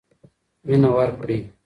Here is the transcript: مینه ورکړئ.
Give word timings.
مینه 0.65 0.89
ورکړئ. 0.97 1.39